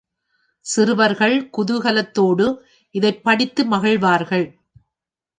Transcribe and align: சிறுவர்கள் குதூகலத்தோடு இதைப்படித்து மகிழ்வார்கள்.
சிறுவர்கள் 0.65 1.35
குதூகலத்தோடு 1.57 2.45
இதைப்படித்து 2.95 3.63
மகிழ்வார்கள். 3.65 4.47